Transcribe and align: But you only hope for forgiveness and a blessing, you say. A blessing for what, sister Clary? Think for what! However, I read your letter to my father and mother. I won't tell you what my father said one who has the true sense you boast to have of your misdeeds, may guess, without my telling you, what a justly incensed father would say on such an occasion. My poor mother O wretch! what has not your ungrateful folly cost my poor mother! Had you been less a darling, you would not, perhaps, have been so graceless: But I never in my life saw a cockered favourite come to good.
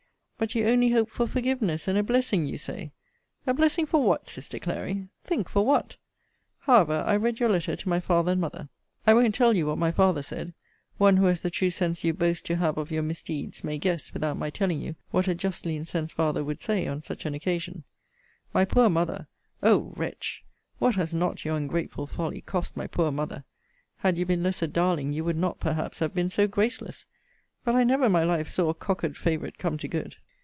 But 0.41 0.55
you 0.55 0.65
only 0.65 0.89
hope 0.89 1.11
for 1.11 1.27
forgiveness 1.27 1.87
and 1.87 1.95
a 1.99 2.01
blessing, 2.01 2.47
you 2.47 2.57
say. 2.57 2.93
A 3.45 3.53
blessing 3.53 3.85
for 3.85 4.01
what, 4.01 4.27
sister 4.27 4.57
Clary? 4.57 5.07
Think 5.23 5.47
for 5.47 5.63
what! 5.63 5.97
However, 6.61 7.03
I 7.05 7.15
read 7.15 7.39
your 7.39 7.49
letter 7.49 7.75
to 7.75 7.87
my 7.89 7.99
father 7.99 8.31
and 8.31 8.41
mother. 8.41 8.67
I 9.05 9.13
won't 9.13 9.35
tell 9.35 9.53
you 9.53 9.67
what 9.67 9.77
my 9.77 9.91
father 9.91 10.23
said 10.23 10.55
one 10.97 11.17
who 11.17 11.25
has 11.25 11.43
the 11.43 11.51
true 11.51 11.69
sense 11.69 12.03
you 12.03 12.15
boast 12.15 12.43
to 12.47 12.55
have 12.55 12.79
of 12.79 12.89
your 12.89 13.03
misdeeds, 13.03 13.63
may 13.63 13.77
guess, 13.77 14.13
without 14.15 14.35
my 14.35 14.49
telling 14.49 14.81
you, 14.81 14.95
what 15.11 15.27
a 15.27 15.35
justly 15.35 15.77
incensed 15.77 16.15
father 16.15 16.43
would 16.43 16.59
say 16.59 16.87
on 16.87 17.03
such 17.03 17.27
an 17.27 17.35
occasion. 17.35 17.83
My 18.51 18.65
poor 18.65 18.89
mother 18.89 19.27
O 19.61 19.93
wretch! 19.95 20.43
what 20.79 20.95
has 20.95 21.13
not 21.13 21.45
your 21.45 21.55
ungrateful 21.55 22.07
folly 22.07 22.41
cost 22.41 22.75
my 22.75 22.87
poor 22.87 23.11
mother! 23.11 23.43
Had 23.97 24.17
you 24.17 24.25
been 24.25 24.41
less 24.41 24.63
a 24.63 24.67
darling, 24.67 25.13
you 25.13 25.23
would 25.23 25.37
not, 25.37 25.59
perhaps, 25.59 25.99
have 25.99 26.15
been 26.15 26.31
so 26.31 26.47
graceless: 26.47 27.05
But 27.63 27.75
I 27.75 27.83
never 27.83 28.05
in 28.07 28.11
my 28.11 28.23
life 28.23 28.49
saw 28.49 28.69
a 28.69 28.73
cockered 28.73 29.15
favourite 29.15 29.59
come 29.59 29.77
to 29.77 29.87
good. 29.87 30.15